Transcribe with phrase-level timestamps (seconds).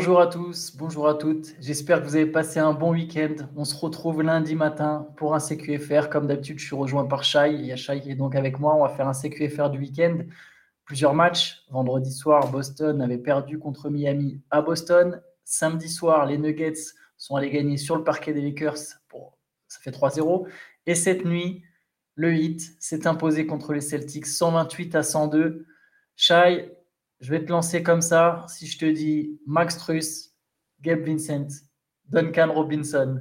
[0.00, 1.54] Bonjour à tous, bonjour à toutes.
[1.60, 3.34] J'espère que vous avez passé un bon week-end.
[3.54, 6.08] On se retrouve lundi matin pour un CQFR.
[6.08, 7.52] Comme d'habitude, je suis rejoint par Shai.
[7.52, 8.74] Il y a Shai qui est donc avec moi.
[8.74, 10.20] On va faire un CQFR du week-end.
[10.86, 11.66] Plusieurs matchs.
[11.68, 15.20] Vendredi soir, Boston avait perdu contre Miami à Boston.
[15.44, 18.78] Samedi soir, les Nuggets sont allés gagner sur le parquet des Lakers.
[18.78, 20.48] ça fait 3-0.
[20.86, 21.62] Et cette nuit,
[22.14, 25.66] le Heat s'est imposé contre les Celtics 128 à 102.
[26.16, 26.72] Shai,
[27.20, 28.44] je vais te lancer comme ça.
[28.48, 30.34] Si je te dis Max Truss,
[30.80, 31.48] Gabe Vincent,
[32.08, 33.20] Duncan Robinson,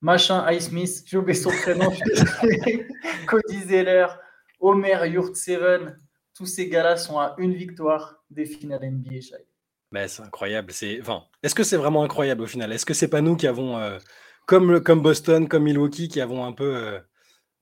[0.00, 1.90] machin Smith, j'ai oublié son prénom,
[3.26, 4.06] Cody Zeller,
[4.60, 5.96] Omer Yurtseven,
[6.34, 9.20] tous ces gars-là sont à une victoire des finales NBA.
[9.92, 10.72] Mais c'est incroyable.
[10.72, 12.72] C'est, enfin, est-ce que c'est vraiment incroyable au final?
[12.72, 13.98] Est-ce que c'est pas nous qui avons, euh,
[14.46, 16.98] comme, comme Boston, comme Milwaukee, qui avons un peu euh,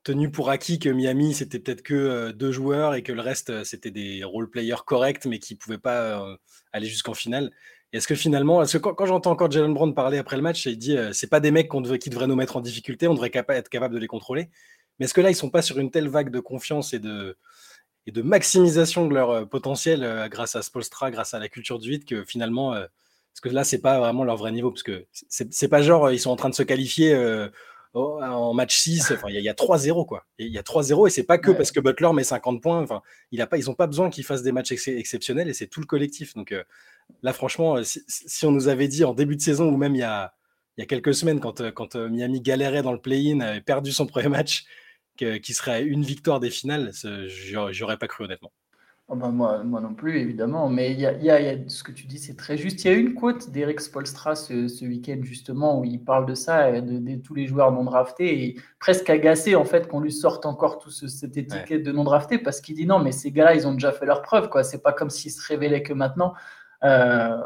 [0.05, 3.91] tenu pour acquis que Miami, c'était peut-être que deux joueurs et que le reste, c'était
[3.91, 6.37] des role-players corrects, mais qui ne pouvaient pas
[6.73, 7.51] aller jusqu'en finale.
[7.93, 10.79] Est-ce que finalement, parce que quand, j'entends encore Jalen Brown parler après le match, il
[10.79, 13.69] dit c'est pas des mecs qu'on qui devraient nous mettre en difficulté, on devrait être
[13.69, 14.49] capable de les contrôler.
[14.99, 17.37] Mais est-ce que là, ils sont pas sur une telle vague de confiance et de,
[18.23, 22.73] maximisation de leur potentiel grâce à Spolstra, grâce à la culture du vide, que finalement,
[22.73, 26.19] parce que là, c'est pas vraiment leur vrai niveau, parce que c'est pas genre ils
[26.19, 27.15] sont en train de se qualifier
[27.95, 30.25] Oh, en match 6, il y, a, 3-0 quoi.
[30.39, 32.81] Il y a 3-0 et c'est pas que parce que Butler met 50 points.
[32.81, 35.67] Enfin, il a pas, ils n'ont pas besoin qu'ils fassent des matchs exceptionnels et c'est
[35.67, 36.33] tout le collectif.
[36.33, 36.65] Donc euh,
[37.23, 39.99] là, franchement, euh, si, on nous avait dit en début de saison ou même il
[39.99, 40.33] y a,
[40.79, 43.93] il y a quelques semaines quand, euh, quand Miami galérait dans le play-in, avait perdu
[43.93, 44.65] son premier match,
[45.19, 46.93] qui serait une victoire des finales,
[47.29, 48.51] j'aurais pas cru honnêtement.
[49.15, 50.71] Oh moi, moi non plus, évidemment.
[50.71, 52.83] Mais il y a, y a, ce que tu dis, c'est très juste.
[52.83, 56.35] Il y a une quote d'Eric Spolstra ce, ce week-end, justement, où il parle de
[56.35, 60.47] ça, de, tous les joueurs non draftés, et presque agacé, en fait, qu'on lui sorte
[60.47, 63.67] encore tout cette étiquette de non drafté, parce qu'il dit non, mais ces gars-là, ils
[63.67, 64.65] ont déjà fait leur preuve, quoi.
[64.65, 66.33] C'est pas comme s'ils se révélaient que maintenant.
[66.83, 67.37] Euh,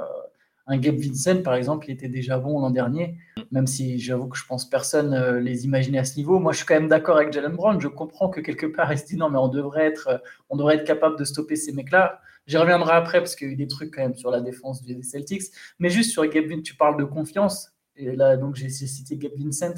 [0.66, 3.16] un Gabe Vincent, par exemple, il était déjà bon l'an dernier,
[3.52, 6.40] même si j'avoue que je pense personne euh, les imaginer à ce niveau.
[6.40, 7.80] Moi, je suis quand même d'accord avec Jalen Brown.
[7.80, 10.18] Je comprends que quelque part, il se dit non, mais on devrait être, euh,
[10.50, 12.20] on devrait être capable de stopper ces mecs-là.
[12.46, 14.82] J'y reviendrai après parce qu'il y a eu des trucs quand même sur la défense
[14.82, 15.42] des Celtics.
[15.78, 17.72] Mais juste sur Gabe Vincent, tu parles de confiance.
[17.94, 19.74] Et là, donc, j'ai cité Gabe Vincent.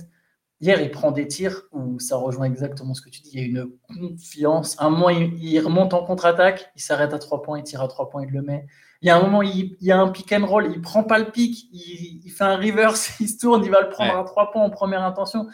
[0.60, 3.30] Hier, il prend des tirs où ça rejoint exactement ce que tu dis.
[3.34, 4.74] Il y a une confiance.
[4.80, 8.10] Un moment, il, remonte en contre-attaque, il s'arrête à trois points, il tire à trois
[8.10, 8.66] points, il le met.
[9.00, 11.18] Il y a un moment, il, y a un pick and roll, il prend pas
[11.18, 14.50] le pick, il, fait un reverse, il se tourne, il va le prendre à trois
[14.50, 15.46] points en première intention.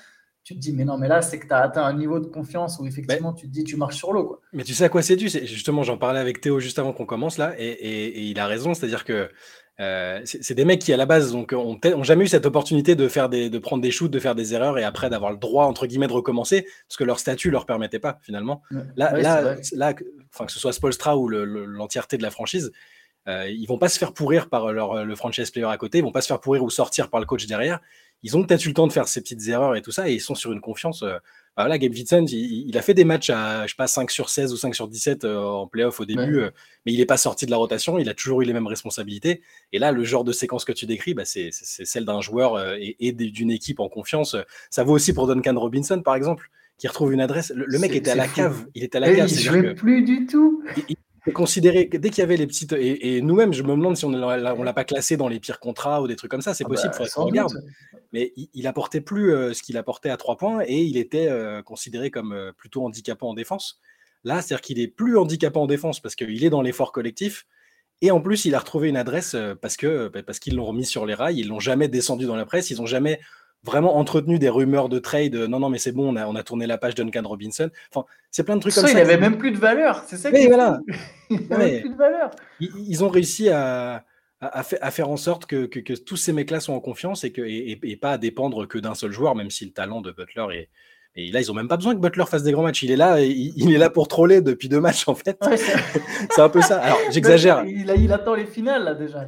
[0.45, 2.27] Tu te dis, mais non, mais là, c'est que tu as atteint un niveau de
[2.27, 4.41] confiance où effectivement, tu te dis, tu marches sur l'eau.
[4.53, 7.07] Mais tu sais à quoi c'est dû Justement, j'en parlais avec Théo juste avant qu'on
[7.07, 9.31] commence là, et, il a raison, c'est-à-dire que
[9.81, 13.09] euh, c'est des mecs qui, à la base, donc, ont, jamais eu cette opportunité de,
[13.09, 15.65] faire des, de prendre des shoots, de faire des erreurs et après d'avoir le droit,
[15.65, 18.63] entre guillemets, de recommencer, parce que leur statut leur permettait pas, finalement.
[18.97, 19.95] Là, là, là,
[20.33, 22.71] enfin, que ce soit Spolstra ou l'entièreté de la franchise,
[23.29, 26.05] euh, ils vont pas se faire pourrir par leur, le franchise player à côté, ils
[26.05, 27.81] vont pas se faire pourrir ou sortir par le coach derrière.
[28.25, 30.15] Ils ont peut-être eu le temps de faire ces petites erreurs et tout ça, et
[30.15, 31.03] ils sont sur une confiance.
[31.03, 31.19] Euh,
[31.57, 34.31] bah voilà, Gabe Vincent, il, a fait des matchs à, je sais pas, 5 sur
[34.31, 36.51] 16 ou 5 sur 17 euh, en playoff au début, euh,
[36.85, 39.43] mais il n'est pas sorti de la rotation, il a toujours eu les mêmes responsabilités.
[39.73, 43.13] Et là, le genre de séquence que tu décris, bah, c'est celle d'un joueur et,
[43.13, 44.37] d'une équipe en confiance.
[44.71, 47.53] Ça vaut aussi pour Duncan Robinson, par exemple, qui retrouve une adresse.
[47.55, 48.67] Le, mec était à la cave.
[48.75, 49.31] Il était à la cave.
[49.31, 50.65] Il jouait plus du tout
[51.33, 54.63] considéré dès qu'il y avait les petites et, nous-mêmes, je me demande si on ne
[54.65, 56.55] l'a pas classé dans les pires contrats ou des trucs comme ça.
[56.55, 57.53] C'est ah possible, il bah, qu'on regarde.
[58.13, 61.63] Mais il, apportait plus euh, ce qu'il apportait à trois points et il était euh,
[61.63, 63.81] considéré comme euh, plutôt handicapant en défense.
[64.23, 67.47] Là, c'est-à-dire qu'il est plus handicapant en défense parce qu'il est dans l'effort collectif.
[68.03, 70.85] Et en plus, il a retrouvé une adresse parce que bah, parce qu'ils l'ont remis
[70.85, 71.39] sur les rails.
[71.41, 72.71] Ils l'ont jamais descendu dans la presse.
[72.71, 73.21] Ils n'ont jamais
[73.65, 75.35] vraiment entretenu des rumeurs de trade.
[75.35, 77.71] Non, non, mais c'est bon, on a, on a tourné la page Duncan Robinson.
[77.91, 78.91] Enfin, c'est plein de trucs comme ça.
[78.91, 80.05] Il n'avait même plus de valeur.
[80.07, 80.81] C'est ça voilà.
[81.31, 82.31] il n'avait plus de valeur.
[82.61, 84.05] Ils, ont réussi à,
[84.41, 87.97] à, faire en sorte que, que, tous ces mecs-là sont en confiance et, que, et
[87.97, 90.69] pas à dépendre que d'un seul joueur, même si le talent de Butler est,
[91.17, 92.83] et là, ils ont même pas besoin que Butler fasse des grands matchs.
[92.83, 95.39] Il est là, il, est là pour troller depuis deux matchs en fait.
[96.31, 96.81] c'est un peu ça.
[96.81, 97.65] Alors j'exagère.
[97.65, 99.25] Il, il, attend les finales là déjà.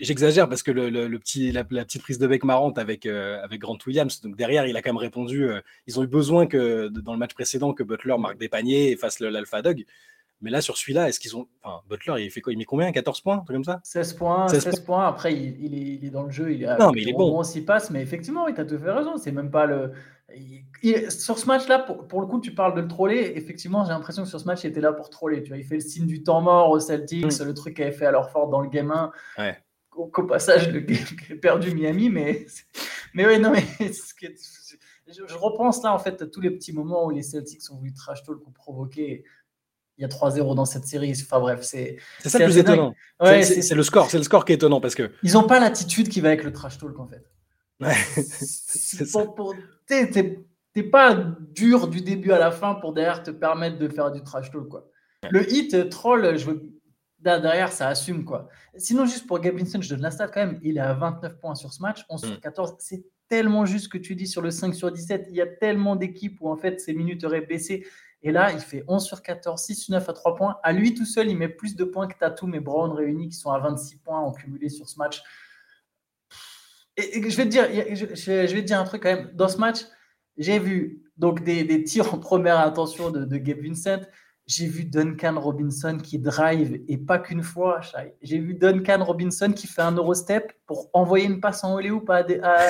[0.00, 3.78] j'exagère parce que le, petit, la, petite prise de bec marrante avec, euh, avec Grant
[3.84, 4.20] Williams.
[4.20, 5.48] Donc derrière, il a quand même répondu.
[5.48, 8.92] Euh, ils ont eu besoin que dans le match précédent que Butler marque des paniers
[8.92, 9.84] et fasse l'alpha dog.
[10.42, 11.48] Mais là, sur celui-là, est-ce qu'ils ont.
[11.62, 12.52] Enfin, Butler, il fait quoi?
[12.52, 12.90] Il met combien?
[12.90, 13.80] 14 points comme ça?
[13.82, 15.06] 16 points, 16, points.
[15.06, 16.52] Après, il, est, il, est, dans le jeu.
[16.52, 17.38] Il non, mais il est bon.
[17.38, 19.18] On s'y passe, mais effectivement, il t'a tout fait raison.
[19.18, 19.92] C'est même pas le
[21.10, 23.32] sur ce match-là, pour, le coup, tu parles de le troller.
[23.36, 25.42] Effectivement, j'ai l'impression que sur ce match, il était là pour troller.
[25.42, 27.44] Tu vois, il fait le signe du temps mort au Celtics, mm.
[27.44, 29.12] le truc qu'il avait fait à leur fort dans le game 1.
[29.96, 30.84] Au, passage, le
[31.40, 32.10] perdu Miami.
[32.10, 32.46] Mais,
[33.14, 33.64] mais oui, non, mais
[35.08, 37.92] je, repense là, en fait, à tous les petits moments où les Celtics ont voulu
[37.92, 39.24] trash talk ou provoquer.
[39.98, 41.12] il y a 3-0 dans cette série.
[41.20, 41.98] Enfin bref, c'est.
[42.20, 42.94] C'est ça le plus étonnant.
[43.20, 45.10] c'est le score, c'est le score qui est étonnant parce que.
[45.22, 47.24] Ils n'ont pas l'attitude qui va avec le trash talk en fait.
[47.80, 47.94] Ouais.
[50.72, 54.22] T'es pas dur du début à la fin pour derrière te permettre de faire du
[54.22, 54.88] trash talk quoi.
[55.30, 56.70] Le hit euh, troll, je veux
[57.18, 58.48] derrière, ça assume quoi.
[58.76, 60.58] Sinon, juste pour Gabinson, je donne la stat quand même.
[60.62, 62.72] Il est à 29 points sur ce match, 11 sur 14.
[62.72, 62.76] Mm.
[62.78, 65.26] C'est tellement juste ce que tu dis sur le 5 sur 17.
[65.30, 67.86] Il y a tellement d'équipes où en fait ses minutes auraient baissé.
[68.22, 70.56] Et là, il fait 11 sur 14, 6 sur 9 à 3 points.
[70.62, 73.36] À lui tout seul, il met plus de points que Tatum et Brown réunis qui
[73.36, 75.22] sont à 26 points en cumulé sur ce match.
[76.96, 79.30] Et, je, vais te dire, je, vais te dire un truc quand même.
[79.34, 79.80] Dans ce match,
[80.36, 84.00] j'ai vu donc des, tirs en première intention de, Gabe Vincent.
[84.46, 87.80] J'ai vu Duncan Robinson qui drive et pas qu'une fois.
[88.20, 92.24] J'ai vu Duncan Robinson qui fait un Eurostep pour envoyer une passe en Oléoup à,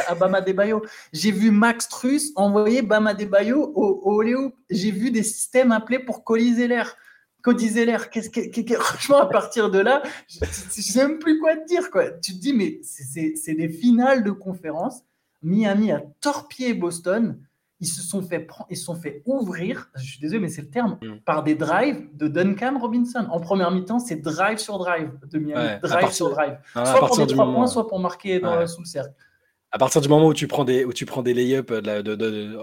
[0.08, 0.82] à, Bama Debayo.
[1.14, 6.22] J'ai vu Max Truss envoyer Bama Debayo au, au J'ai vu des systèmes appelés pour
[6.22, 6.84] Cody Zeller.
[7.42, 7.98] Cody Zeller,
[8.80, 11.90] franchement, à partir de là, je ne sais même plus quoi te dire.
[11.90, 12.10] Quoi.
[12.10, 15.02] Tu te dis, mais c'est des finales de conférence.
[15.42, 17.38] Miami a torpillé Boston
[17.80, 20.70] ils se sont fait, ils se sont fait ouvrir, je suis désolé, mais c'est le
[20.70, 21.20] terme, mm.
[21.24, 23.26] par des drives de Duncan Robinson.
[23.30, 26.58] En première mi-temps, c'est drive sur drive de Miami, drive sur drive.
[26.74, 29.14] Ah, soit pour des trois points, soit pour marquer dans, sous le cercle.
[29.72, 31.72] À partir du moment où tu prends des, où tu prends des lay-ups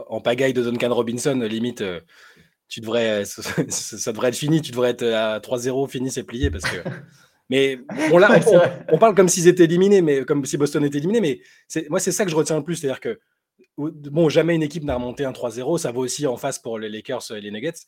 [0.08, 2.00] en pagaille de Duncan Robinson, limite, euh,
[2.68, 3.24] tu devrais,
[3.70, 4.62] ça, devrait être fini.
[4.62, 6.50] Tu devrais être à 3-0, fini, c'est plié.
[6.52, 6.78] Parce que...
[7.50, 7.80] Mais
[8.10, 11.22] bon, là, on, on, parle comme s'ils étaient éliminés, mais comme si Boston était éliminé.
[11.22, 11.40] Mais
[11.90, 12.76] moi, c'est ça que je retiens le plus.
[12.76, 13.22] C'est-à-dire que
[13.78, 15.78] bon, jamais une équipe n'a remonté un 3-0.
[15.78, 17.88] Ça vaut aussi en face pour les Lakers et les Nuggets.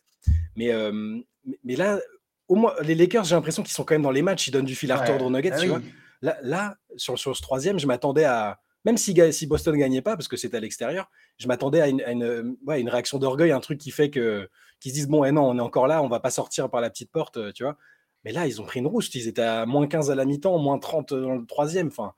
[0.55, 1.19] Mais, euh,
[1.65, 1.99] mais là,
[2.47, 4.47] au moins, les Lakers, j'ai l'impression qu'ils sont quand même dans les matchs.
[4.47, 5.51] Ils donnent du fil à retordre aux Nuggets.
[5.53, 5.81] Ah tu vois
[6.21, 8.59] là, là, sur, sur ce troisième, je m'attendais à.
[8.85, 11.89] Même si, si Boston ne gagnait pas, parce que c'était à l'extérieur, je m'attendais à
[11.89, 14.49] une, une, ouais, une réaction d'orgueil, un truc qui fait que
[14.79, 16.69] qu'ils se disent bon, et eh non, on est encore là, on va pas sortir
[16.69, 17.77] par la petite porte, euh, tu vois.
[18.25, 19.13] Mais là, ils ont pris une rousse.
[19.15, 21.87] Ils étaient à moins 15 à la mi-temps, moins 30 dans le troisième.
[21.87, 22.13] Enfin,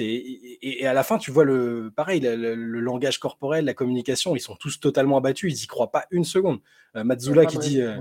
[0.00, 4.56] et, à la fin, tu vois le pareil, le, langage corporel, la communication, ils sont
[4.56, 5.52] tous totalement abattus.
[5.52, 6.60] Ils y croient pas une seconde.
[6.96, 7.98] Euh, Mazzula qui dit, euh,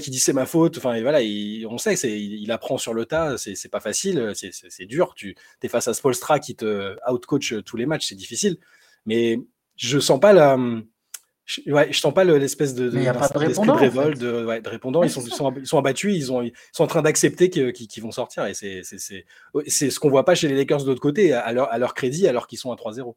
[0.00, 0.78] qui dit c'est ma faute.
[0.78, 1.20] Enfin, voilà,
[1.68, 3.38] on sait, c'est, il, apprend sur le tas.
[3.38, 5.14] C'est, pas facile, c'est, dur.
[5.14, 8.58] Tu es face à Spolstra qui te outcoach tous les matchs, c'est difficile.
[9.06, 9.38] Mais
[9.76, 10.56] je sens pas la,
[11.44, 14.70] je, ouais, je sens pas l'espèce de, de, de, révolte, de, ouais, de.
[15.04, 18.02] Ils sont, ils, sont, ils sont abattus, ils, ont, ils sont en train d'accepter qu'ils
[18.02, 18.46] vont sortir.
[18.46, 21.78] Et c'est ce qu'on voit pas chez les Lakers de l'autre côté, à leur, à
[21.78, 23.14] leur crédit, alors qu'ils sont à 3-0.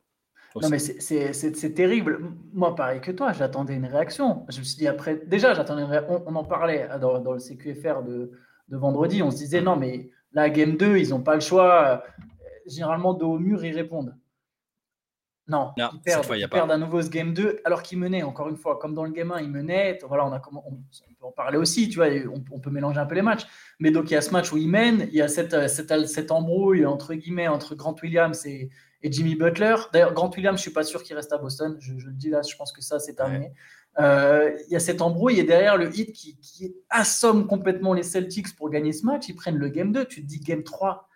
[0.62, 2.19] Non, mais c'est terrible.
[2.53, 4.45] Moi, pareil que toi, j'attendais une réaction.
[4.50, 6.23] Je me suis dit, après, déjà, j'attendais une réaction.
[6.25, 8.31] On, en parlait dans, dans, le CQFR de,
[8.68, 9.21] de vendredi.
[9.21, 12.03] On se disait, non, mais la game 2, ils n'ont pas le choix.
[12.65, 14.15] Généralement, de haut mur, ils répondent.
[15.47, 18.94] Non, ils perdent, à nouveau ce game 2 alors qu'ils menaient, encore une fois, comme
[18.94, 19.97] dans le game 1, ils menaient.
[20.05, 22.07] Voilà, on, a, on, peut en parler aussi, tu vois,
[22.51, 23.47] on, peut mélanger un peu les matchs.
[23.79, 26.31] Mais donc, il y a ce match où ils mènent, il y a cette, cette,
[26.31, 28.69] embrouille entre guillemets entre Grant Williams et,
[29.03, 29.75] Jimmy Butler.
[29.94, 31.77] D'ailleurs, Grant Williams, je suis pas sûr qu'il reste à Boston.
[31.79, 33.53] Je, le dis là, je pense que ça, c'est terminé.
[33.99, 38.03] Euh, il y a cette embrouille et derrière le hit qui, qui assomme complètement les
[38.03, 39.29] Celtics pour gagner ce match.
[39.29, 40.05] Ils prennent le game 2.
[40.05, 41.07] Tu te dis game 3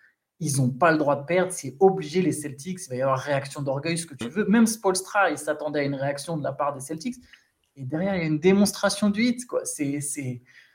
[0.42, 3.18] ils n'ont pas le droit de perdre, c'est obligé les Celtics, il va y avoir
[3.18, 4.44] réaction d'orgueil, ce que tu veux.
[4.46, 7.14] Même Spolstra, il s'attendait à une réaction de la part des Celtics.
[7.76, 9.46] Et derrière, il y a une démonstration du hit.
[9.46, 9.60] Quoi.
[9.64, 10.00] C'est,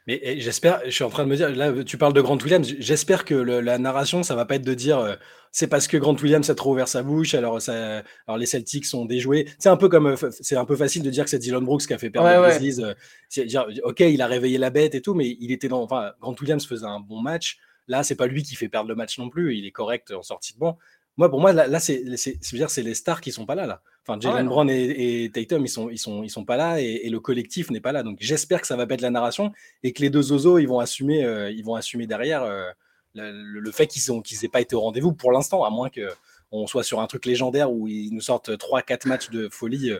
[0.07, 2.65] Mais j'espère, je suis en train de me dire, là, tu parles de Grant Williams,
[2.79, 5.15] j'espère que la narration, ça va pas être de dire euh,
[5.51, 8.85] c'est parce que Grant Williams a trop ouvert sa bouche, alors, ça, alors les Celtics
[8.85, 9.49] sont déjoués.
[9.59, 11.87] C'est un peu comme, euh, c'est un peu facile de dire que c'est Dylan Brooks
[11.87, 12.81] qui a fait perdre les Grizzlies.
[12.81, 16.35] Euh, ok, il a réveillé la bête et tout, mais il était dans, enfin, Grant
[16.39, 17.59] Williams faisait un bon match.
[17.87, 19.55] Là, c'est pas lui qui fait perdre le match non plus.
[19.55, 20.77] Il est correct en sortie de banc.
[21.17, 23.81] Moi, pour moi, là, c'est, dire, c'est les stars qui sont pas là, là.
[24.07, 27.09] Enfin, Jalen ah Brown et, Tatum, ils sont, ils sont, ils sont pas là et,
[27.09, 28.03] le collectif n'est pas là.
[28.03, 29.51] Donc, j'espère que ça va être la narration
[29.81, 32.69] et que les deux Ozo, ils vont assumer, euh, ils vont assumer derrière euh,
[33.15, 36.07] le, fait qu'ils ont, qu'ils aient pas été au rendez-vous pour l'instant, à moins que
[36.51, 39.91] on soit sur un truc légendaire où ils nous sortent 3-4 matchs de folie.
[39.91, 39.99] Euh.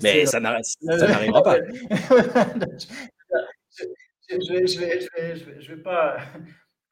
[0.00, 1.58] mais, ça, n'arrivera pas.
[4.28, 6.18] je, vais, je, vais, je, vais, je, vais, pas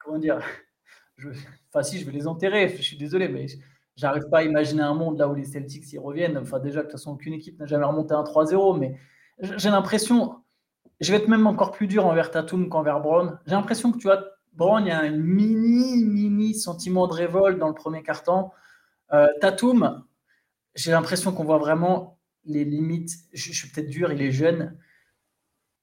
[0.05, 0.39] comment dire,
[1.17, 1.29] je,
[1.69, 3.47] enfin si, je vais les enterrer, je suis désolé, mais
[3.95, 6.37] j'arrive pas à imaginer un monde là où les Celtics y reviennent.
[6.37, 8.97] Enfin déjà, de toute façon, aucune équipe n'a jamais remonté un 3-0, mais
[9.39, 10.35] j'ai l'impression,
[11.01, 13.39] je vais être même encore plus dur envers Tatum qu'envers Brown.
[13.45, 17.59] J'ai l'impression que tu vois, Brown, il y a un mini, mini sentiment de révolte
[17.59, 18.51] dans le premier carton.
[19.13, 20.05] Euh, Tatum,
[20.75, 23.11] j'ai l'impression qu'on voit vraiment les limites.
[23.33, 24.77] Je, je suis peut-être dur, il est jeune,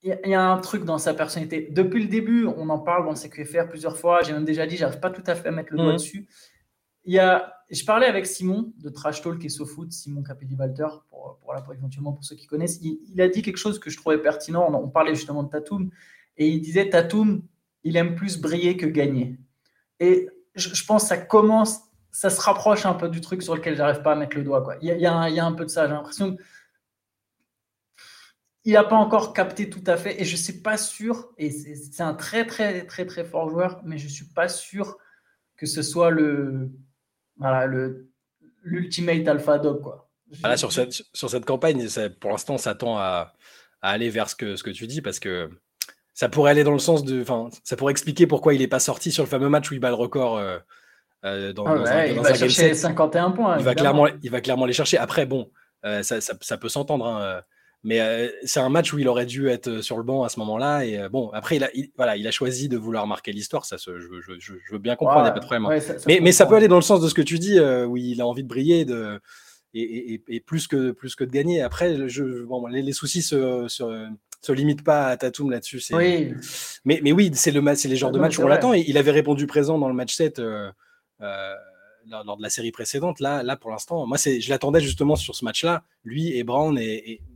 [0.05, 1.69] il y, a un truc dans sa personnalité.
[1.71, 4.23] Depuis le début, on en parle dans CQFR plusieurs fois.
[4.23, 5.97] J'ai même déjà dit, j'arrive pas tout à fait à mettre le doigt mhm.
[5.97, 6.29] dessus.
[7.05, 11.39] Il y a, je parlais avec Simon de Trash Talk et SoFoot, Simon Capelli-Walter, pour,
[11.41, 12.81] pour, éventuellement pour ceux qui connaissent.
[12.83, 14.69] Il, a dit quelque chose que je trouvais pertinent.
[14.73, 15.91] On, parlait justement de Tatum.
[16.37, 17.43] Et il disait Tatum,
[17.85, 19.39] il aime plus briller que gagner.
[20.01, 21.81] Et je, pense que ça commence,
[22.11, 24.63] ça se rapproche un peu du truc sur lequel j'arrive pas à mettre le doigt.
[24.63, 24.77] Quoi.
[24.83, 24.97] Il, y a,
[25.29, 25.87] il, y a un, peu de ça.
[25.87, 26.37] J'ai l'impression
[28.65, 30.21] il n'a pas encore capté tout à fait.
[30.21, 33.81] Et je ne suis pas sûr, et c'est un très, très, très, très fort joueur,
[33.85, 34.99] mais je ne suis pas sûr
[35.57, 36.71] que ce soit le
[37.37, 37.67] voilà,
[38.63, 39.83] l'ultimate alpha dog.
[39.83, 40.09] Quoi.
[40.41, 41.87] Voilà, sur, cette, sur cette campagne,
[42.21, 43.33] pour l'instant, ça tend à,
[43.83, 45.51] à, aller vers ce que, ce que tu dis, parce que
[46.15, 47.21] ça pourrait aller dans le sens de.
[47.23, 49.81] Enfin, ça pourrait expliquer pourquoi il n'est pas sorti sur le fameux match où il
[49.81, 50.37] bat le record.
[50.37, 50.59] Euh,
[51.25, 53.59] euh, dans, ah il va chercher 51 points.
[53.59, 54.99] Il va, clairement, il va clairement les chercher.
[54.99, 55.51] Après, bon,
[55.85, 57.07] euh, ça, ça, peut s'entendre.
[57.07, 57.43] Hein,
[57.85, 60.85] mais c'est un match où il aurait dû être sur le banc à ce moment-là.
[60.85, 63.65] Et bon, après, il a, voilà, il a choisi de vouloir marquer l'histoire.
[63.65, 65.67] Ça, je, je, je, veux bien comprendre, il n'y a pas de problème.
[65.67, 65.97] Hein.
[66.07, 68.21] mais, mais ça peut aller dans le sens de ce que tu dis, où il
[68.21, 69.21] a envie de briller de,
[69.75, 71.63] et, et, et, plus, que, plus que de gagner.
[71.63, 71.97] Après,
[72.47, 74.09] bon, les, les, soucis se, se,
[74.41, 75.83] se limite pas à Tatum là-dessus.
[75.93, 76.35] Oui.
[76.85, 78.75] Mais, mais oui, c'est le, les genres de matchs où on l'attend.
[78.75, 80.71] il avait répondu présent dans le match 7 euh,
[81.21, 81.55] euh,
[82.07, 83.21] lors, de la série précédente.
[83.21, 85.85] Là, là pour l'instant, moi, je l'attendais justement sur ce match-là.
[86.05, 87.32] Lui et Brown, et, euh,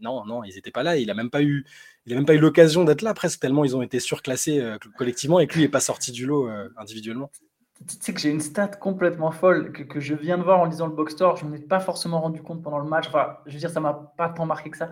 [0.00, 0.96] non, non, ils n'étaient pas là.
[0.96, 1.64] Il n'a même pas eu.
[2.06, 5.46] Il même pas eu l'occasion d'être là presque tellement ils ont été surclassés collectivement et
[5.46, 7.30] que lui n'est pas sorti du lot individuellement.
[7.86, 10.64] Tu sais que j'ai une stat complètement folle que, que, je viens de voir en
[10.64, 11.36] lisant le box store.
[11.36, 13.06] Je ne m'en ai pas forcément rendu compte pendant le match.
[13.08, 14.90] Enfin, je veux dire, ça m'a pas tant marqué que ça.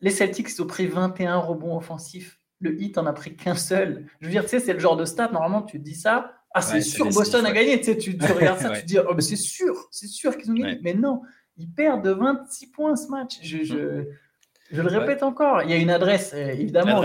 [0.00, 2.40] Les Celtics ont pris 21 rebonds offensifs.
[2.60, 4.06] Le Heat en a pris qu'un seul.
[4.20, 6.34] Je veux dire, tu sais, c'est le genre de stat, normalement, tu dis ça.
[6.52, 7.78] Ah, c'est sûr, Boston a gagné.
[7.78, 10.54] Tu, sais, tu, regardes ça, tu te dis, oh, c'est sûr, c'est sûr qu'ils ont
[10.54, 10.78] gagné.
[10.82, 11.22] Mais non,
[11.56, 13.38] ils perdent de 26 points ce match.
[13.42, 14.04] Je, je,
[14.70, 17.00] je le répète encore, il y a une adresse, euh, évidemment.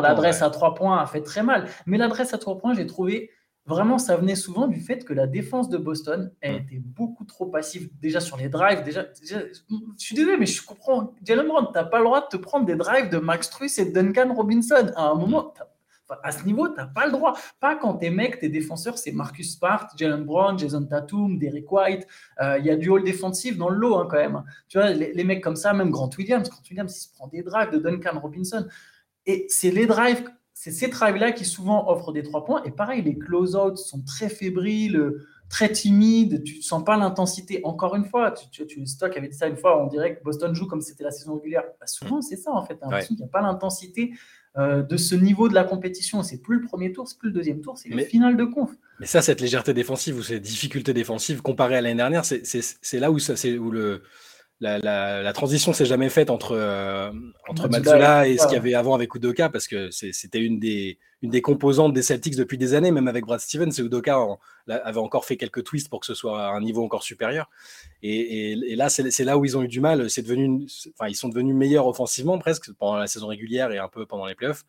[0.00, 1.66] L'adresse à 3 points a fait très mal.
[1.86, 3.30] Mais l'adresse à 3 points, j'ai trouvé
[3.66, 7.46] vraiment, ça venait souvent du fait que la défense de Boston a été beaucoup trop
[7.46, 7.90] passive.
[8.00, 9.36] Déjà sur les drives, déjà, je
[9.98, 11.12] suis désolé, mais je comprends.
[11.22, 13.78] Jalen Brown, tu n'as pas le droit de te prendre des drives de Max Truss
[13.78, 14.90] et Duncan Robinson.
[14.96, 15.52] À un moment,
[16.22, 17.36] à ce niveau, tu n'as pas le droit.
[17.60, 22.06] Pas quand tes mecs, tes défenseurs, c'est Marcus Smart, Jalen Brown, Jason Tatum, Derek White.
[22.40, 24.42] Euh, il y a du hall défensif dans le lot hein, quand même.
[24.68, 26.48] Tu vois, les, les, mecs comme ça, même Grant Williams.
[26.48, 28.66] Grant Williams, il se prend des drives de Duncan Robinson.
[29.26, 30.24] Et c'est les drives
[30.60, 32.64] c'est ces drives-là qui souvent offrent des trois points.
[32.64, 35.14] Et pareil, les close-outs sont très fébriles,
[35.48, 36.42] très timides.
[36.42, 37.60] Tu ne sens pas l'intensité.
[37.62, 40.52] Encore une fois, tu, tu, Stock avait dit ça une fois, on dirait que Boston
[40.56, 41.62] joue comme c'était la saison régulière.
[41.78, 42.76] Bah, souvent, c'est ça en fait.
[43.06, 44.14] qu'il n'y a pas l'intensité
[44.58, 46.22] euh, de ce niveau de la compétition.
[46.22, 48.70] C'est plus le premier tour, c'est plus le deuxième tour, c'est le final de conf.
[49.00, 53.10] Mais ça, cette légèreté défensive ou cette difficulté défensive comparée à l'année dernière, c'est là
[53.12, 54.02] où, ça, où le
[54.60, 57.12] la, la, transition s'est jamais faite entre, euh,
[57.48, 57.66] entre
[58.26, 61.42] et ce qu'il y avait avant avec Udoka, parce que c'était une des, une des
[61.42, 63.70] composantes des Celtics depuis des années, même avec Brad Stevens.
[63.78, 64.18] Et Udoka
[64.68, 67.48] avait encore fait quelques twists pour que ce soit à un niveau encore supérieur.
[68.02, 70.10] Et, et, là, c'est là où ils ont eu du mal.
[70.10, 70.66] C'est devenu,
[70.98, 74.26] enfin, ils sont devenus meilleurs offensivement presque pendant la saison régulière et un peu pendant
[74.26, 74.64] les playoffs.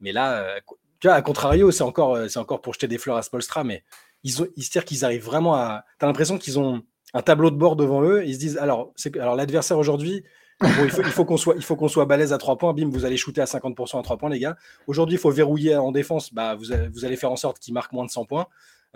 [0.00, 0.60] Mais là, euh,
[1.00, 3.84] tu vois, à contrario, c'est encore, euh, encore pour jeter des fleurs à Spolstra, mais
[4.24, 5.84] ils, ont, ils se tirent qu'ils arrivent vraiment à.
[5.98, 6.82] Tu as l'impression qu'ils ont
[7.14, 8.24] un tableau de bord devant eux.
[8.26, 10.24] Ils se disent alors, alors l'adversaire aujourd'hui,
[10.62, 12.74] il faut, qu'on soit, il balèze à 3 points.
[12.74, 14.56] Bim, vous allez shooter à 50% à 3 points, les gars.
[14.86, 16.34] Aujourd'hui, il faut verrouiller en défense.
[16.34, 16.72] Bah, vous,
[17.04, 18.46] allez faire en sorte qu'il marque moins de 100 points.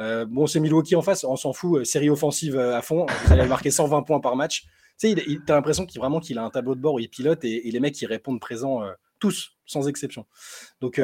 [0.00, 1.80] Euh, bon, c'est Milwaukee en face, on s'en fout.
[1.80, 3.06] Euh, série offensive euh, à fond.
[3.26, 4.64] Vous allez marquer 120 points par match.
[4.98, 7.44] Tu sais, t'as l'impression qu'il vraiment qu'il a un tableau de bord où il pilote
[7.44, 8.82] et, les mecs qui répondent présents
[9.22, 10.26] tous, sans exception.
[10.80, 11.00] Donc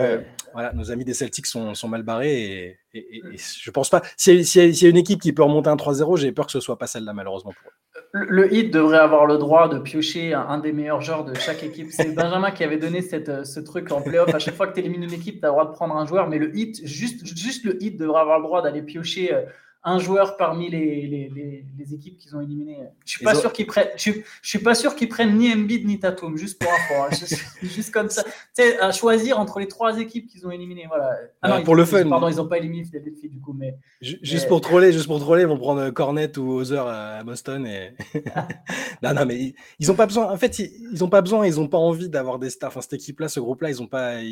[0.52, 4.02] voilà, nos amis des Celtics sont, mal barrés et, et, je pense pas.
[4.16, 6.78] S'il y, a une équipe qui peut remonter un 3-0, j'ai peur que ce soit
[6.78, 7.74] pas celle-là, malheureusement pour eux
[8.12, 11.88] le hit devrait avoir le droit de piocher un, des meilleurs joueurs de chaque équipe.
[11.90, 14.34] C'est Benjamin qui avait donné cette, ce truc en playoff.
[14.34, 16.06] À chaque fois que tu élimines une équipe, tu as le droit de prendre un
[16.06, 19.42] joueur, mais le hit, juste, juste le hit devrait avoir le droit d'aller piocher euh,
[19.88, 22.78] un joueur parmi les, les, les, équipes qu'ils ont éliminées.
[23.04, 23.88] Je suis pas sûr qu'ils prennent.
[23.96, 26.94] Je, suis pas sûr qu'ils prennent ni Embiid ni Tatum, juste pour info.
[27.02, 27.26] Hein.
[27.62, 28.22] juste, comme ça.
[28.24, 30.86] Tu sais, à choisir entre les trois équipes qu'ils ont éliminées.
[30.88, 31.10] Voilà.
[31.42, 32.08] Ah non, pour le fun.
[32.08, 33.78] Pardon, ils n'ont pas éliminé Philadelphie du coup, mais.
[34.00, 37.94] Juste pour troller, juste pour troller, ils vont prendre Cornet ou Hauser à Boston et.
[39.02, 40.30] non, non, mais ils, n'ont pas besoin.
[40.30, 41.46] En fait, ils, n'ont pas besoin.
[41.46, 42.68] Ils n'ont pas envie d'avoir des stars.
[42.68, 44.22] Enfin, cette équipe-là, ce groupe-là, ils ont pas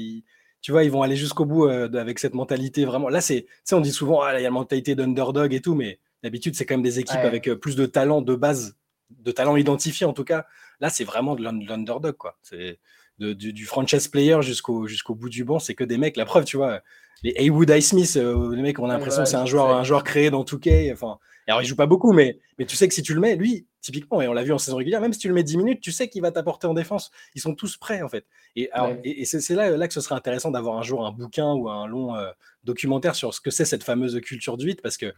[0.61, 3.09] tu vois, ils vont aller jusqu'au bout euh, avec cette mentalité vraiment.
[3.09, 6.01] Là, c'est, on dit souvent, ah, il y a la mentalité d'underdog et tout, mais
[6.23, 8.77] d'habitude, c'est quand même des équipes avec euh, plus de talent de base,
[9.11, 10.47] de talent identifié en tout cas.
[10.81, 12.37] Là, c'est vraiment de l'underdog, quoi.
[12.43, 12.79] C'est
[13.19, 16.17] du, franchise player jusqu'au jusqu'au bout du banc, c'est que des mecs.
[16.17, 16.83] La preuve, tu vois,
[17.23, 20.05] les Haywood Smith, euh, les mecs, on a l'impression que c'est un joueur, un joueur
[20.05, 20.93] créé dans 2K.
[20.93, 21.19] Enfin,
[21.49, 23.67] alors, il joue pas beaucoup, mais, mais tu sais que si tu le mets, lui,
[23.81, 25.81] typiquement, et on l'a vu en saison régulière, même si tu le mets 10 minutes,
[25.81, 27.11] tu sais qu'il va t'apporter en défense.
[27.35, 28.27] Ils sont tous prêts, en fait.
[28.57, 28.69] Et,
[29.05, 31.87] et, c'est là, là que ce serait intéressant d'avoir un jour un bouquin ou un
[31.87, 32.31] long euh,
[32.65, 35.15] documentaire sur ce que c'est cette fameuse culture du 8, parce que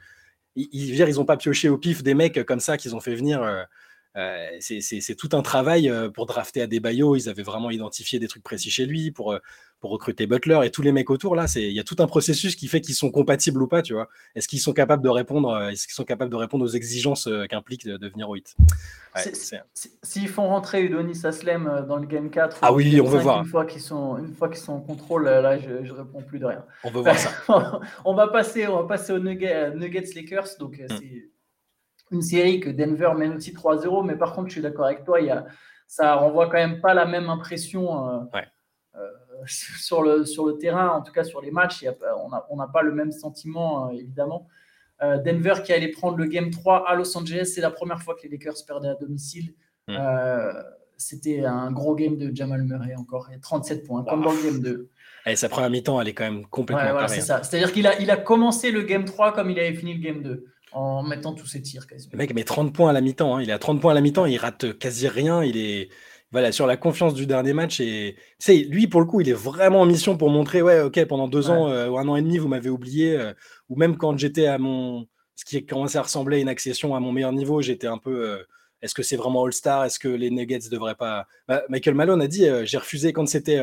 [0.54, 3.14] ils, ils, ils ont pas pioché au pif des mecs comme ça qu'ils ont fait
[3.14, 3.42] venir.
[3.42, 3.62] Euh,
[4.60, 7.16] c'est tout un travail pour drafter à des Adebayo.
[7.16, 9.38] Ils avaient vraiment identifié des trucs précis chez lui pour,
[9.80, 11.36] pour recruter Butler et tous les mecs autour.
[11.36, 13.92] Là, il y a tout un processus qui fait qu'ils sont compatibles ou pas, tu
[13.92, 14.08] vois.
[14.34, 17.86] Est-ce qu'ils sont capables de répondre Est-ce qu'ils sont capables de répondre aux exigences qu'implique
[17.86, 18.56] de devenir au hit
[20.02, 23.40] S'ils font rentrer Udonis Aslem dans le game 4, ah oui, on veut voir.
[23.40, 26.38] Une fois qu'ils sont, une fois qu'ils sont en contrôle, là, je, je réponds plus
[26.38, 26.64] de rien.
[26.84, 27.30] On veut voir ça.
[28.04, 30.48] on va passer, on va passer aux Nuggets, Nuggets Lakers.
[30.58, 30.86] Donc, hmm.
[30.98, 31.30] c'est
[32.10, 35.20] une série que Denver mène aussi 3-0, mais par contre, je suis d'accord avec toi,
[35.20, 35.46] il y a,
[35.88, 38.20] ça renvoie quand même pas la même impression euh,
[38.94, 39.00] euh,
[39.46, 41.84] sur, le, sur le terrain, en tout cas sur les matchs.
[42.50, 44.46] on n'a pas le même sentiment, euh, évidemment.
[45.00, 48.22] Denver qui allait prendre le Game 3 à Los Angeles, c'est la première fois que
[48.24, 49.54] les Lakers perdaient à domicile.
[49.86, 49.96] Mm.
[50.96, 54.90] C'était un gros game de Jamal Murray encore, 37 points, comme dans le Game 2.
[55.26, 57.40] Et sa première mi-temps, elle est quand même complètement ouais, c'est hein.
[57.44, 60.20] C'est-à-dire qu'il a, il a commencé le Game 3 comme il avait fini le Game
[60.20, 62.10] 2 en mettant tous ses tirs quasiment.
[62.12, 63.37] Le mec met 30 points à la mi-temps.
[63.37, 63.42] Hein.
[63.42, 65.42] Il est à 30 points à la mi-temps, il rate quasi rien.
[65.42, 65.88] Il est
[66.30, 67.80] voilà, sur la confiance du dernier match.
[67.80, 68.16] Et
[68.68, 71.50] lui, pour le coup, il est vraiment en mission pour montrer ouais, ok, pendant deux
[71.50, 73.16] ans euh, ou un an et demi, vous m'avez oublié.
[73.16, 73.32] Euh,
[73.68, 75.06] ou même quand j'étais à mon.
[75.37, 78.28] Ce qui commençait à ressembler à une accession à mon meilleur niveau, j'étais un peu.
[78.28, 78.42] Euh,
[78.82, 81.26] est-ce que c'est vraiment All-Star Est-ce que les Nuggets devraient pas.
[81.48, 83.58] Bah, Michael Malone a dit j'ai refusé quand c'était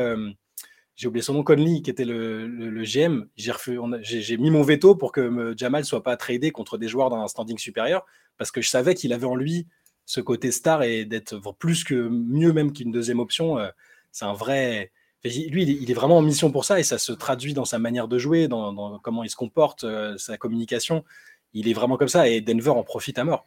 [0.96, 3.26] j'ai oublié son nom, Conley, qui était le, GM.
[3.36, 7.28] J'ai mis mon veto pour que Jamal soit pas tradé contre des joueurs dans un
[7.28, 8.06] standing supérieur,
[8.38, 9.66] parce que je savais qu'il avait en lui
[10.06, 13.58] ce côté star et d'être plus que mieux même qu'une deuxième option.
[13.58, 13.68] Euh,
[14.12, 14.92] c'est un vrai.
[15.24, 18.06] Lui, il est vraiment en mission pour ça et ça se traduit dans sa manière
[18.06, 21.04] de jouer, dans, comment il se comporte, euh, sa communication.
[21.52, 23.44] Il est vraiment comme ça et Denver en profite à mort.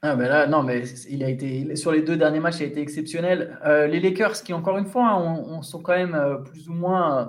[0.00, 2.66] Ah ben là, non, mais il a été sur les deux derniers matchs, il a
[2.66, 3.58] été exceptionnel.
[3.64, 6.72] Euh, les Lakers, qui encore une fois, hein, on, sont quand même euh, plus ou
[6.72, 7.26] moins euh,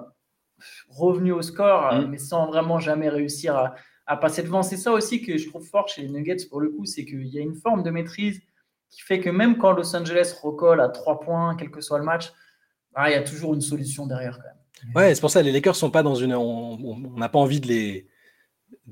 [0.87, 2.07] revenus au score, mm.
[2.11, 3.73] mais sans vraiment jamais réussir
[4.05, 4.61] à, passer devant.
[4.61, 7.27] C'est ça aussi que je trouve fort chez les Nuggets pour le coup, c'est qu'il
[7.27, 8.39] y a une forme de maîtrise
[8.89, 12.05] qui fait que même quand Los Angeles recolle à trois points, quel que soit le
[12.05, 12.31] match,
[12.95, 14.95] ah, il y a toujours une solution derrière quand même.
[14.95, 16.33] Ouais, c'est pour ça les Lakers sont pas dans une.
[16.33, 18.08] On n'a pas envie de les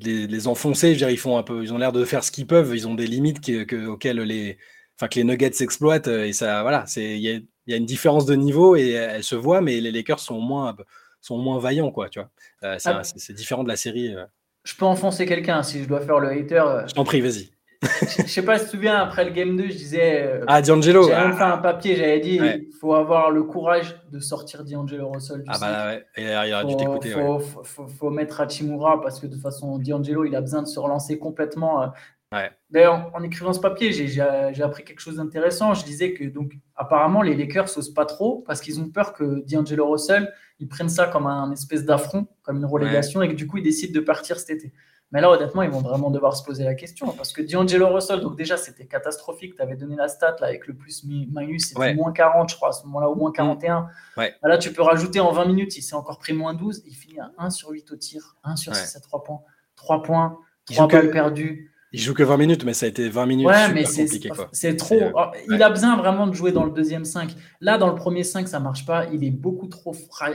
[0.02, 0.96] les, enfoncer.
[0.96, 2.76] Je ils font un peu, ils ont l'air de faire ce qu'ils peuvent.
[2.76, 3.40] Ils ont des limites
[3.88, 4.58] auxquelles les,
[4.98, 6.08] enfin, que les Nuggets s'exploitent.
[6.08, 9.62] Et ça, voilà, c'est, il y, a, une différence de niveau et elle se voit,
[9.62, 10.76] mais les Lakers sont moins,
[11.22, 12.10] sont moins vaillants, quoi.
[12.10, 12.30] Tu vois,
[12.64, 13.02] euh, ah.
[13.04, 14.16] c'est, différent de la série.
[14.16, 14.26] Euh.
[14.64, 16.56] Je peux enfoncer quelqu'un si je dois faire le hater.
[16.56, 16.88] Euh.
[16.88, 17.52] Je t'en prie, vas-y
[17.84, 20.24] je sais pas si tu te souviens, après le Game 2, je disais.
[20.24, 23.96] Euh, ah, D'Angelo J'avais même fait un papier, j'avais dit il faut avoir le courage
[24.12, 25.44] de sortir D'Angelo Russell.
[25.48, 27.12] ah, bah ouais, il aurait dû t'écouter.
[27.12, 30.68] Faut, faut, faut, mettre Hachimura parce que de toute façon, D'Angelo, il a besoin de
[30.68, 31.84] se relancer complètement.
[31.84, 31.88] Euh.
[32.34, 32.52] Ouais.
[32.70, 35.74] D'ailleurs, en écrivant ce papier, j'ai appris quelque chose d'intéressant.
[35.74, 39.46] Je disais que, donc, apparemment, les Lakers n'osent pas trop parce qu'ils ont peur que
[39.50, 43.48] D'Angelo Russell, ils prennent ça comme un espèce d'affront, comme une relégation, et que du
[43.48, 44.74] coup, ils décident de partir cet été.
[45.12, 47.12] Mais là, honnêtement, ils vont vraiment devoir se poser la question.
[47.12, 49.56] Parce que D'Angelo Russell, donc déjà, c'était catastrophique.
[49.56, 52.70] Tu avais donné la stat là, avec le plus minus, c'était moins 40, je crois,
[52.70, 53.88] à ce moment-là, au moins 41.
[54.18, 54.36] Ouais.
[54.44, 56.84] Là, tu peux rajouter en 20 minutes, il s'est encore pris moins 12.
[56.86, 59.42] Il finit à 1 sur 8 au tir, 1 sur 6 à 3 points.
[59.78, 61.72] 3 points, 3 balles perdues.
[61.94, 63.48] Il joue que 20 minutes, mais ça a été 20 minutes.
[63.48, 65.00] Ouais, mais c'est trop.
[65.16, 67.34] Oh, il a besoin vraiment de jouer dans le deuxième 5.
[67.62, 69.06] Là, dans le premier 5, ça marche pas.
[69.14, 69.94] Il est beaucoup trop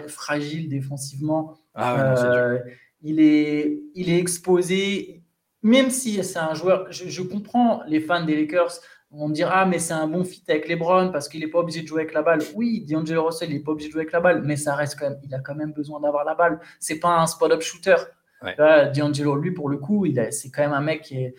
[0.09, 1.55] fragile défensivement.
[1.75, 2.59] Ah ouais, euh,
[3.03, 5.23] il est, il est exposé,
[5.63, 8.73] même si c'est un joueur, je, comprends les fans des Lakers
[9.11, 11.59] vont me dire Ah, mais c'est un bon fit avec LeBron parce qu'il n'est pas
[11.59, 12.41] obligé de jouer avec la balle.
[12.55, 14.99] Oui, D'Angelo Russell, il n'est pas obligé de jouer avec la balle, mais ça reste
[14.99, 16.61] quand même, il a quand même besoin d'avoir la balle.
[16.81, 17.97] C'est pas un spot-up shooter.
[18.95, 21.33] D'Angelo, lui, pour le coup, c'est quand même un mec qui,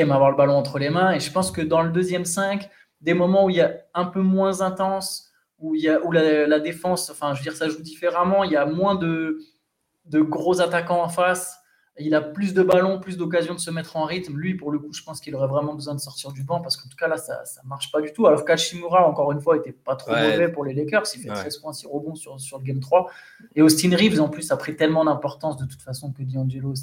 [0.00, 1.12] aime avoir le ballon entre les mains.
[1.12, 2.68] Et je pense que dans le deuxième 5,
[3.00, 6.12] des moments où il y a un peu moins intense, où, il y a, où
[6.12, 9.40] la, la défense, enfin, je veux dire, ça joue différemment, il y a moins de
[10.08, 11.58] de gros attaquants en face.
[12.00, 14.36] Il a plus de ballons, plus d'occasions de se mettre en rythme.
[14.36, 16.76] Lui, pour le coup, je pense qu'il aurait vraiment besoin de sortir du banc parce
[16.76, 18.26] qu'en tout cas, là, ça ne marche pas du tout.
[18.28, 21.02] Alors qu'Ashimura, encore une fois, était pas trop mauvais pour les Lakers.
[21.16, 23.10] Il fait 13 points, 6 rebonds sur, sur le game 3.
[23.56, 26.74] Et Austin Reeves, en plus, a pris tellement d'importance de toute façon que D'Angelo.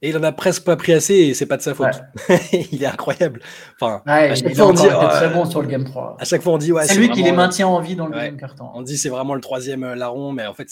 [0.00, 2.00] Et il en a presque pas pris assez et c'est pas de sa faute.
[2.72, 3.40] il est incroyable.
[3.74, 6.16] Enfin, à chaque fois, on dit, très bon sur le game 3.
[6.20, 8.16] À chaque fois, on dit, ouais, c'est lui qui les maintient en vie dans le
[8.16, 8.70] game carton.
[8.74, 10.70] On dit, c'est vraiment le troisième euh, larron, mais en fait,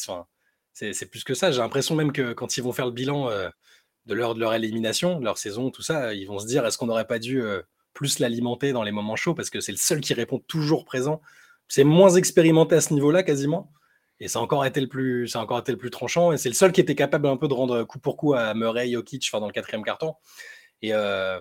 [0.76, 1.50] c'est plus que ça.
[1.50, 3.48] J'ai l'impression même que quand ils vont faire le bilan euh,
[4.04, 6.76] de, leur, de leur élimination, de leur saison, tout ça, ils vont se dire est-ce
[6.76, 7.62] qu'on n'aurait pas dû euh,
[7.94, 9.34] plus l'alimenter dans les moments chauds?
[9.34, 11.22] Parce que c'est le seul qui répond toujours présent.
[11.68, 13.72] C'est moins expérimenté à ce niveau-là quasiment.
[14.20, 16.32] Et ça a encore été le plus, ça encore été le plus tranchant.
[16.32, 18.52] Et c'est le seul qui était capable un peu de rendre coup pour coup à
[18.54, 20.14] Murray, Jokic, enfin dans le quatrième carton.
[20.82, 21.40] Et euh,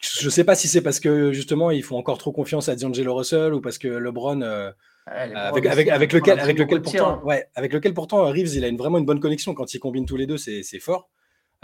[0.00, 2.74] je ne sais pas si c'est parce que justement ils font encore trop confiance à
[2.74, 4.72] D'Angelo Russell ou parce que LeBron
[5.06, 8.76] avec, avec, avec, lequel, avec lequel pourtant, ouais, avec lequel pourtant Reeves il a une,
[8.76, 11.10] vraiment une bonne connexion quand ils combinent tous les deux, c'est fort.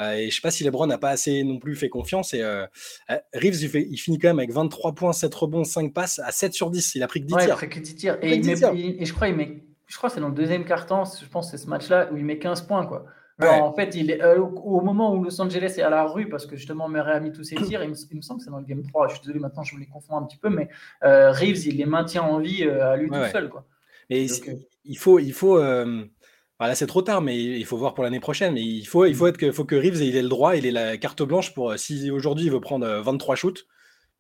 [0.00, 2.34] et je sais pas si LeBron n'a pas assez non plus fait confiance.
[2.34, 2.42] Et
[3.34, 6.70] Reeves, il, finit quand même avec 23 points, 7 rebonds, 5 passes à 7 sur
[6.70, 6.94] 10.
[6.96, 7.58] Il a pris que 10 tirs.
[7.58, 8.18] que 10 tirs.
[8.22, 11.58] Et, je crois qu'il met, je crois c'est dans le deuxième quart-temps, je pense c'est
[11.58, 12.86] ce match-là où il met 15 points.
[12.86, 13.06] Quoi.
[13.40, 16.56] En fait, il est, au moment où Los Angeles est à la rue, parce que
[16.56, 18.82] justement Murray a mis tous ses tirs, il me, semble que c'est dans le game
[18.82, 20.68] 3, je suis désolé maintenant, je me les confonds un petit peu, mais
[21.02, 23.48] Reeves, il les maintient en vie à lui tout seul.
[23.48, 23.64] Quoi.
[24.10, 24.26] Mais
[24.84, 25.58] il faut, il faut
[26.58, 28.54] voilà, c'est trop tard, mais il faut voir pour l'année prochaine.
[28.54, 29.28] Mais il faut, il faut, mmh.
[29.28, 31.70] être que, faut que Reeves il ait le droit, il ait la carte blanche pour,
[31.70, 33.66] euh, si aujourd'hui il veut prendre 23 euh, shoots,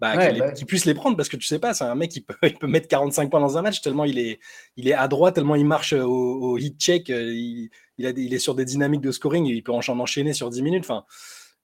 [0.00, 2.20] bah, bah qu'il puisse les prendre parce que tu sais pas, c'est un mec qui
[2.20, 4.38] peut, il peut mettre 45 points dans un match tellement il est,
[4.76, 8.10] il est à droite, tellement il marche au, au hit check, euh, il, il, a
[8.10, 10.84] il est sur des dynamiques de scoring, il peut en enchaîner sur 10 minutes.
[10.84, 11.04] Enfin,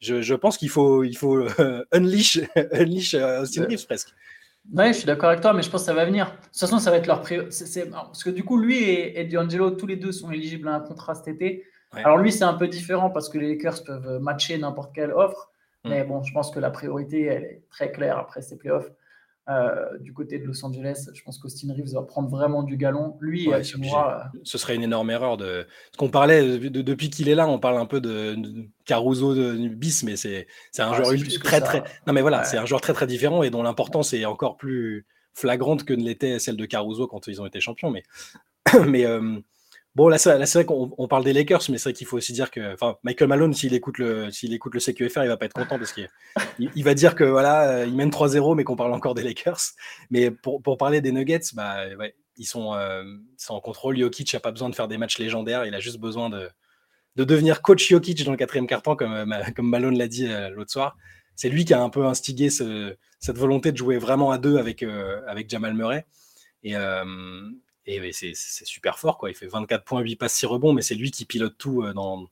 [0.00, 1.46] je, je pense qu'il faut, il faut
[1.92, 2.40] unleash,
[2.72, 4.08] unleash Austin Reeves presque.
[4.72, 6.26] Oui, je suis d'accord avec toi, mais je pense que ça va venir.
[6.26, 7.84] De toute façon, ça va être leur priorité.
[7.90, 10.80] Parce que du coup, lui et, et D'Angelo, tous les deux sont éligibles à un
[10.80, 11.64] contrat cet été.
[11.92, 15.52] Alors lui, c'est un peu différent parce que les Lakers peuvent matcher n'importe quelle offre.
[15.84, 15.90] Mm.
[15.90, 18.90] Mais bon, je pense que la priorité, elle est très claire après ces playoffs.
[19.50, 21.10] Euh, du côté de Los Angeles.
[21.12, 23.18] Je pense qu'Austin Reeves va prendre vraiment du galon.
[23.20, 23.62] Lui, euh,
[24.42, 25.36] ce serait une énorme erreur.
[25.36, 25.66] De...
[25.92, 28.38] Ce qu'on parlait depuis qu'il est là, on parle un peu de,
[28.86, 30.46] Caruso de, bis, mais c'est
[30.78, 31.84] un ah, joueur très très.
[32.06, 35.04] Non mais voilà, c'est un joueur très très différent et dont l'importance est encore plus
[35.34, 37.90] flagrante que ne l'était celle de Caruso quand ils ont été champions.
[37.90, 38.02] Mais
[38.88, 39.38] mais euh,
[39.94, 42.50] Bon, là, c'est vrai qu'on parle des Lakers, mais c'est vrai qu'il faut aussi dire
[42.50, 45.78] que enfin, Michael Malone, s'il écoute, le, écoute le CQFR, il va pas être content
[45.78, 46.08] parce qu'il
[46.74, 49.60] il, va dire que voilà, euh, il mène 3-0, mais qu'on parle encore des Lakers.
[50.10, 51.84] Mais pour, parler des Nuggets, bah,
[52.36, 53.04] ils, sont, euh,
[53.48, 53.96] en contrôle.
[53.96, 56.48] Jokic n'a pas besoin de faire des matchs légendaires, il a juste besoin de,
[57.14, 60.26] de devenir coach Jokic dans le quatrième quart-temps, comme, euh, comme Malone l'a dit
[60.56, 60.96] l'autre soir.
[61.36, 64.84] C'est lui qui a un peu instigé cette volonté de jouer vraiment à deux avec,
[65.28, 66.04] avec Jamal Murray.
[66.64, 66.74] Et,
[67.86, 69.30] et c'est super fort, quoi.
[69.30, 71.92] Il fait 24 points, 8 passes, 6 rebonds, mais c'est lui qui pilote tout euh,
[71.92, 72.26] dans,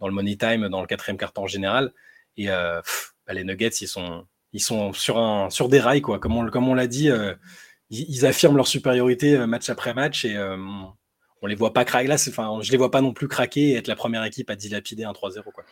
[0.00, 1.92] dans, le money time, dans le quatrième quart en général.
[2.36, 2.80] Et euh,
[3.26, 6.18] bah, les Nuggets, ils sont, ils sont sur, un, sur des rails, quoi.
[6.18, 7.34] Comme on, comme on l'a dit, euh,
[7.90, 10.38] ils, affirment leur supériorité match après match et
[11.42, 12.08] on les voit pas craquer.
[12.08, 14.56] Là, enfin, je les vois pas non plus craquer et être la première équipe à
[14.56, 15.64] dilapider un 3-0, quoi.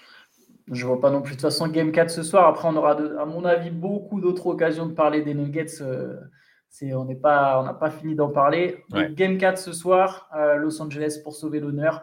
[0.70, 1.32] Je vois pas non plus.
[1.32, 2.46] De toute façon, Game 4 ce soir.
[2.46, 5.82] Après, on aura, à mon avis, beaucoup d'autres occasions de parler des Nuggets
[6.94, 8.84] on n'a pas, pas fini d'en parler.
[9.10, 12.02] Game 4 ce soir, euh, Los Angeles pour sauver l'honneur,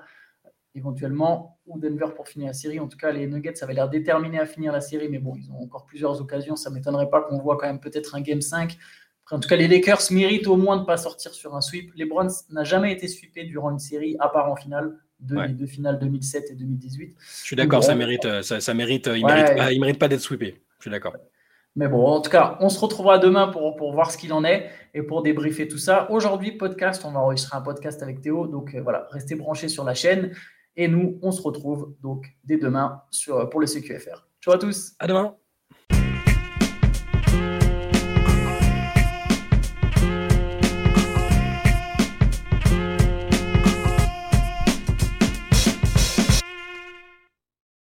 [0.75, 2.79] éventuellement, ou Denver pour finir la série.
[2.79, 5.35] En tout cas, les Nuggets, ça avait l'air déterminé à finir la série, mais bon,
[5.35, 6.55] ils ont encore plusieurs occasions.
[6.55, 8.77] Ça ne m'étonnerait pas qu'on voit quand même peut-être un Game 5.
[9.31, 11.91] en tout cas, les Lakers méritent au moins de ne pas sortir sur un sweep.
[11.95, 14.97] Les Browns n'a jamais été sweepé durant une série, à part en finale.
[15.19, 17.13] De, les deux finales 2007 et 2018.
[17.19, 20.07] Je suis d'accord, ça mérite, euh, ça, mérite, euh, il ne mérite, pas, mérite pas
[20.07, 20.63] d'être sweepé.
[20.77, 21.13] Je suis d'accord.
[21.75, 24.69] Mais bon, en tout cas, on se retrouvera demain pour, voir ce qu'il en est
[24.93, 26.09] et pour débriefer tout ça.
[26.11, 28.47] Aujourd'hui, podcast, on va enregistrer un podcast avec Théo.
[28.47, 30.33] Donc euh, voilà, restez branchés sur la chaîne.
[30.75, 34.27] Et nous, on se retrouve donc dès demain sur, pour le CQFR.
[34.41, 34.93] Ciao à tous.
[34.99, 35.35] À demain.